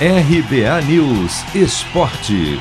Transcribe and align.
RBA 0.00 0.82
News 0.88 1.54
Esporte. 1.54 2.58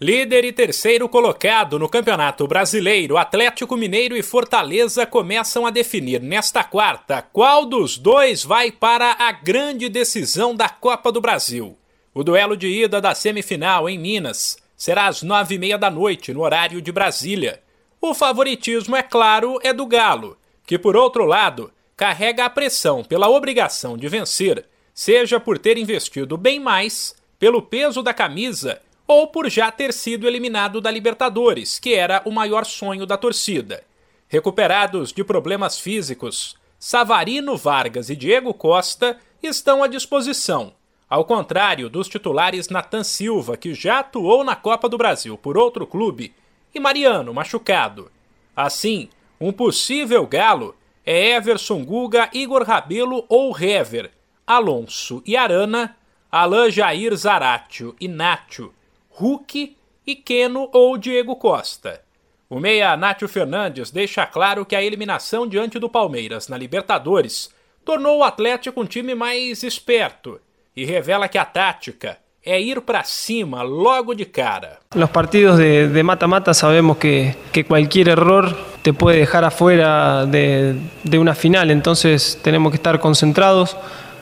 Líder 0.00 0.42
e 0.46 0.52
terceiro 0.54 1.06
colocado 1.06 1.78
no 1.78 1.86
Campeonato 1.86 2.48
Brasileiro, 2.48 3.18
Atlético 3.18 3.76
Mineiro 3.76 4.16
e 4.16 4.22
Fortaleza 4.22 5.04
começam 5.04 5.66
a 5.66 5.70
definir 5.70 6.22
nesta 6.22 6.64
quarta 6.64 7.20
qual 7.20 7.66
dos 7.66 7.98
dois 7.98 8.42
vai 8.42 8.72
para 8.72 9.16
a 9.18 9.32
grande 9.32 9.86
decisão 9.90 10.56
da 10.56 10.70
Copa 10.70 11.12
do 11.12 11.20
Brasil. 11.20 11.76
O 12.14 12.24
duelo 12.24 12.56
de 12.56 12.68
ida 12.68 13.02
da 13.02 13.14
semifinal 13.14 13.86
em 13.86 13.98
Minas 13.98 14.56
será 14.74 15.08
às 15.08 15.22
nove 15.22 15.56
e 15.56 15.58
meia 15.58 15.76
da 15.76 15.90
noite, 15.90 16.32
no 16.32 16.40
horário 16.40 16.80
de 16.80 16.90
Brasília. 16.90 17.60
O 18.00 18.14
favoritismo, 18.14 18.96
é 18.96 19.02
claro, 19.02 19.58
é 19.62 19.74
do 19.74 19.84
Galo, 19.84 20.38
que 20.66 20.78
por 20.78 20.96
outro 20.96 21.26
lado 21.26 21.70
carrega 21.98 22.44
a 22.44 22.50
pressão 22.50 23.02
pela 23.02 23.28
obrigação 23.28 23.98
de 23.98 24.06
vencer, 24.08 24.64
seja 24.94 25.40
por 25.40 25.58
ter 25.58 25.76
investido 25.76 26.36
bem 26.36 26.60
mais, 26.60 27.12
pelo 27.40 27.60
peso 27.60 28.04
da 28.04 28.14
camisa 28.14 28.80
ou 29.04 29.26
por 29.26 29.50
já 29.50 29.72
ter 29.72 29.92
sido 29.92 30.28
eliminado 30.28 30.80
da 30.80 30.92
Libertadores, 30.92 31.80
que 31.80 31.94
era 31.94 32.22
o 32.24 32.30
maior 32.30 32.64
sonho 32.64 33.04
da 33.04 33.16
torcida. 33.16 33.82
Recuperados 34.28 35.12
de 35.12 35.24
problemas 35.24 35.80
físicos, 35.80 36.56
Savarino 36.78 37.56
Vargas 37.56 38.10
e 38.10 38.14
Diego 38.14 38.54
Costa 38.54 39.18
estão 39.42 39.82
à 39.82 39.88
disposição, 39.88 40.72
ao 41.10 41.24
contrário 41.24 41.90
dos 41.90 42.08
titulares 42.08 42.68
Nathan 42.68 43.02
Silva, 43.02 43.56
que 43.56 43.74
já 43.74 44.00
atuou 44.00 44.44
na 44.44 44.54
Copa 44.54 44.88
do 44.88 44.98
Brasil 44.98 45.36
por 45.36 45.58
outro 45.58 45.84
clube, 45.84 46.32
e 46.72 46.78
Mariano, 46.78 47.34
machucado. 47.34 48.08
Assim, 48.54 49.08
um 49.40 49.50
possível 49.50 50.24
galo 50.28 50.76
é 51.10 51.36
Everson 51.36 51.86
Guga, 51.86 52.28
Igor 52.34 52.64
Rabelo 52.64 53.24
ou 53.30 53.58
Hever, 53.58 54.10
Alonso 54.46 55.22
e 55.24 55.38
Arana, 55.38 55.96
Alain 56.30 56.70
Jair 56.70 57.16
Zaratio 57.16 57.96
e 57.98 58.06
Nacho, 58.06 58.74
Hulk 59.08 59.74
e 60.06 60.14
Keno 60.14 60.68
ou 60.70 60.98
Diego 60.98 61.34
Costa. 61.36 62.02
O 62.50 62.60
meia 62.60 62.94
Nátio 62.94 63.26
Fernandes 63.26 63.90
deixa 63.90 64.26
claro 64.26 64.66
que 64.66 64.76
a 64.76 64.82
eliminação 64.82 65.46
diante 65.46 65.78
do 65.78 65.88
Palmeiras 65.88 66.46
na 66.46 66.58
Libertadores 66.58 67.54
tornou 67.86 68.18
o 68.18 68.24
Atlético 68.24 68.82
um 68.82 68.86
time 68.86 69.14
mais 69.14 69.62
esperto 69.62 70.38
e 70.76 70.84
revela 70.84 71.26
que 71.26 71.38
a 71.38 71.44
tática 71.46 72.18
é 72.44 72.60
ir 72.60 72.82
para 72.82 73.02
cima 73.04 73.62
logo 73.62 74.14
de 74.14 74.26
cara. 74.26 74.78
Los 74.94 75.08
partidos 75.08 75.58
de 75.58 76.02
mata-mata 76.02 76.52
sabemos 76.52 76.98
que, 76.98 77.34
que 77.50 77.64
cualquier 77.64 78.08
error 78.08 78.54
te 78.88 78.94
puede 78.94 79.18
dejar 79.18 79.44
afuera 79.44 80.24
de, 80.24 80.74
una 81.18 81.34
final, 81.34 81.70
entonces 81.70 82.38
tenemos 82.42 82.72
que 82.72 82.76
estar 82.76 82.98
concentrados, 83.00 83.76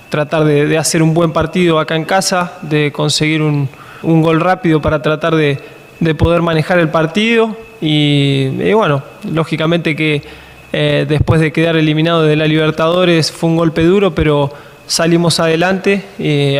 tratar 0.08 0.42
de, 0.42 0.77
hacer 0.77 1.05
un 1.05 1.14
buen 1.14 1.33
partido 1.33 1.78
acá 1.78 1.95
en 1.95 2.05
casa, 2.05 2.55
de 2.62 2.91
conseguir 2.91 3.42
un, 3.42 3.69
gol 4.03 4.41
rápido 4.41 4.83
para 4.83 5.00
tratar 5.03 5.36
de, 5.36 5.61
de 6.00 6.14
poder 6.17 6.42
manejar 6.42 6.81
el 6.81 6.89
partido 6.89 7.56
y, 7.81 8.73
bueno, 8.73 9.05
lógicamente 9.31 9.95
que 9.95 10.25
eh, 10.73 11.06
después 11.08 11.41
de 11.41 11.53
quedar 11.53 11.77
eliminado 11.77 12.25
de 12.25 12.34
la 12.34 12.48
Libertadores 12.48 13.30
fue 13.30 13.51
un 13.51 13.56
golpe 13.56 13.84
duro, 13.84 14.17
pero 14.17 14.53
salimos 14.89 15.39
adelante, 15.39 16.03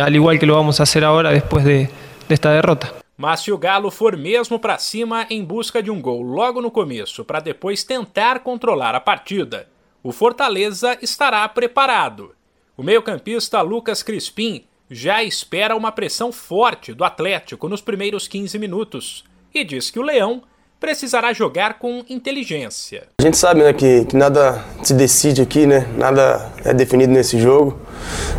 al 0.01 0.15
igual 0.15 0.39
que 0.39 0.45
lo 0.45 0.55
vamos 0.55 0.79
a 0.79 0.83
hacer 0.83 1.03
ahora 1.03 1.31
después 1.31 1.65
de, 1.65 1.89
de 2.29 2.33
esta 2.33 2.53
derrota. 2.53 2.93
Mas 3.17 3.39
se 3.39 3.51
o 3.51 3.57
Galo 3.57 3.89
for 3.89 4.15
mesmo 4.15 4.59
para 4.59 4.77
cima 4.77 5.25
em 5.27 5.43
busca 5.43 5.81
de 5.81 5.89
um 5.89 5.99
gol 5.99 6.21
logo 6.21 6.61
no 6.61 6.69
começo 6.69 7.25
para 7.25 7.39
depois 7.39 7.83
tentar 7.83 8.41
controlar 8.41 8.93
a 8.93 8.99
partida, 8.99 9.67
o 10.03 10.11
Fortaleza 10.11 10.95
estará 11.01 11.49
preparado. 11.49 12.35
O 12.77 12.83
meio-campista 12.83 13.59
Lucas 13.61 14.03
Crispim 14.03 14.65
já 14.87 15.23
espera 15.23 15.75
uma 15.75 15.91
pressão 15.91 16.31
forte 16.31 16.93
do 16.93 17.03
Atlético 17.03 17.67
nos 17.67 17.81
primeiros 17.81 18.27
15 18.27 18.59
minutos 18.59 19.23
e 19.51 19.63
diz 19.63 19.89
que 19.89 19.99
o 19.99 20.03
Leão 20.03 20.43
precisará 20.79 21.33
jogar 21.33 21.79
com 21.79 22.05
inteligência. 22.07 23.07
A 23.19 23.23
gente 23.23 23.35
sabe 23.35 23.63
né, 23.63 23.73
que, 23.73 24.05
que 24.05 24.15
nada 24.15 24.63
se 24.83 24.93
decide 24.93 25.41
aqui, 25.41 25.65
né? 25.65 25.87
nada 25.97 26.53
é 26.63 26.71
definido 26.71 27.11
nesse 27.11 27.39
jogo. 27.39 27.79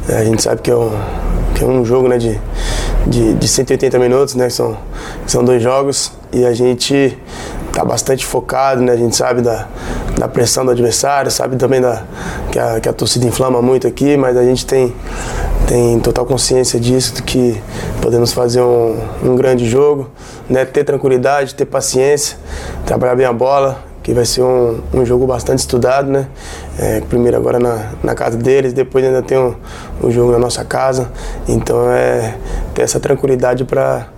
É, 0.09 0.19
a 0.19 0.25
gente 0.25 0.41
sabe 0.41 0.62
que 0.62 0.71
é 0.71 0.77
um, 0.77 0.91
que 1.56 1.65
é 1.65 1.67
um 1.67 1.84
jogo 1.84 2.06
né, 2.06 2.17
de, 2.17 2.41
de, 3.08 3.34
de 3.34 3.48
180 3.48 3.98
minutos, 3.98 4.34
né? 4.34 4.50
São, 4.50 4.76
são 5.26 5.42
dois 5.42 5.62
jogos 5.62 6.12
e 6.32 6.44
a 6.44 6.52
gente 6.52 7.16
está 7.69 7.84
bastante 7.84 8.24
focado, 8.24 8.82
né? 8.82 8.92
A 8.92 8.96
gente 8.96 9.16
sabe 9.16 9.41
da, 9.41 9.66
da 10.19 10.28
pressão 10.28 10.64
do 10.64 10.70
adversário, 10.70 11.30
sabe 11.30 11.56
também 11.56 11.80
da, 11.80 12.02
que, 12.52 12.58
a, 12.58 12.80
que 12.80 12.88
a 12.88 12.92
torcida 12.92 13.26
inflama 13.26 13.62
muito 13.62 13.86
aqui, 13.86 14.16
mas 14.16 14.36
a 14.36 14.44
gente 14.44 14.66
tem, 14.66 14.94
tem 15.66 15.98
total 16.00 16.26
consciência 16.26 16.78
disso, 16.78 17.22
que 17.22 17.60
podemos 18.02 18.32
fazer 18.32 18.60
um, 18.60 18.98
um 19.22 19.36
grande 19.36 19.69
jogo, 19.69 20.10
né? 20.48 20.64
Ter 20.64 20.84
tranquilidade, 20.84 21.54
ter 21.54 21.64
paciência, 21.64 22.36
trabalhar 22.84 23.14
bem 23.14 23.26
a 23.26 23.32
bola, 23.32 23.88
que 24.08 24.14
vai 24.14 24.24
ser 24.24 24.41
um, 24.41 24.82
um 24.94 25.04
jogo 25.04 25.26
bastante 25.26 25.58
estudado, 25.58 26.10
né? 26.10 26.30
É, 26.78 27.02
primeiro 27.02 27.36
agora 27.36 27.58
na, 27.58 27.92
na 28.02 28.14
casa 28.14 28.38
deles, 28.38 28.72
depois 28.72 29.04
ainda 29.04 29.22
tem 29.22 29.36
um, 29.36 29.54
um 30.02 30.10
jogo 30.10 30.32
na 30.32 30.38
nossa 30.38 30.64
casa. 30.64 31.12
Então 31.46 31.92
é 31.92 32.38
ter 32.74 32.80
essa 32.80 32.98
tranquilidade 32.98 33.66
para 33.66 34.08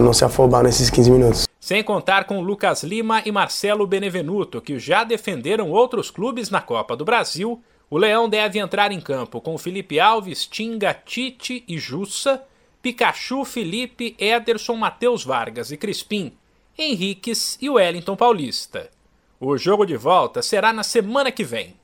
não 0.00 0.12
se 0.12 0.24
afobar 0.24 0.64
nesses 0.64 0.90
15 0.90 1.10
minutos. 1.12 1.46
Sem 1.60 1.80
contar 1.84 2.24
com 2.24 2.40
Lucas 2.40 2.82
Lima 2.82 3.22
e 3.24 3.30
Marcelo 3.30 3.86
Benevenuto, 3.86 4.60
que 4.60 4.80
já 4.80 5.04
defenderam 5.04 5.70
outros 5.70 6.10
clubes 6.10 6.50
na 6.50 6.60
Copa 6.60 6.96
do 6.96 7.04
Brasil, 7.04 7.62
o 7.88 7.96
Leão 7.96 8.28
deve 8.28 8.58
entrar 8.58 8.90
em 8.90 9.00
campo 9.00 9.40
com 9.40 9.56
Felipe 9.56 10.00
Alves, 10.00 10.44
Tinga, 10.44 10.92
Tite 10.92 11.62
e 11.68 11.78
Jussa, 11.78 12.42
Pikachu, 12.82 13.44
Felipe, 13.44 14.16
Ederson, 14.18 14.74
Matheus 14.74 15.24
Vargas 15.24 15.70
e 15.70 15.76
Crispim, 15.76 16.32
Henriques 16.76 17.56
e 17.62 17.70
Wellington 17.70 18.16
Paulista. 18.16 18.95
O 19.38 19.58
jogo 19.58 19.84
de 19.84 19.98
volta 19.98 20.40
será 20.40 20.72
na 20.72 20.82
semana 20.82 21.30
que 21.30 21.44
vem. 21.44 21.76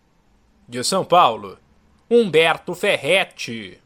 De 0.66 0.82
São 0.82 1.04
Paulo, 1.04 1.58
Humberto 2.08 2.74
Ferretti. 2.74 3.81